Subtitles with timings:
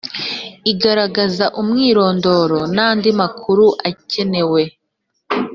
[0.71, 4.61] igaragaza umwirondoro nandi makuru akenewe